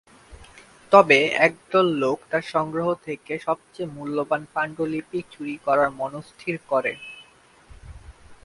তবে, 0.91 1.19
একদল 1.47 1.87
লোক 1.93 2.17
তার 2.29 2.43
সংগ্রহ 2.53 2.87
থেকে 3.03 3.33
সবচেয়ে 3.39 3.93
মূল্যবান 3.95 4.41
পাণ্ডুলিপি 4.53 5.19
চুরি 5.31 5.55
করার 5.65 5.89
মনস্থির 5.91 6.55
করে। 6.67 6.93